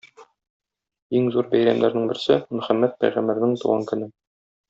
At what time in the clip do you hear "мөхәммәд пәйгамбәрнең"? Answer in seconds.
2.61-3.55